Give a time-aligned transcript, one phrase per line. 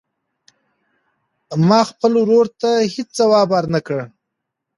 [1.67, 3.99] ما خپل ورور ته هېڅ ځواب ورنه کړ.